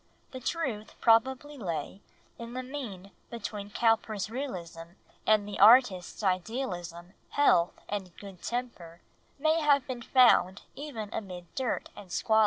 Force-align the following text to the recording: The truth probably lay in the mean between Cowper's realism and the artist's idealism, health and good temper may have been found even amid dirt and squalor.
The 0.31 0.39
truth 0.39 0.95
probably 0.99 1.59
lay 1.59 2.01
in 2.39 2.53
the 2.53 2.63
mean 2.63 3.11
between 3.29 3.69
Cowper's 3.69 4.31
realism 4.31 4.93
and 5.27 5.47
the 5.47 5.59
artist's 5.59 6.23
idealism, 6.23 7.13
health 7.29 7.79
and 7.87 8.11
good 8.17 8.41
temper 8.41 9.01
may 9.37 9.59
have 9.61 9.85
been 9.85 10.01
found 10.01 10.63
even 10.75 11.13
amid 11.13 11.53
dirt 11.53 11.89
and 11.95 12.11
squalor. 12.11 12.39